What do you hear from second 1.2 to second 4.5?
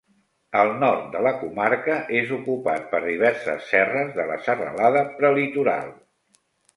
la comarca és ocupat per diverses serres de la